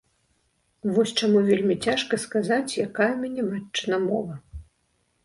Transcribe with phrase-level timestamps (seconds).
[0.93, 4.33] Вось чаму вельмі цяжка сказаць, якая ў мяне матчына мова.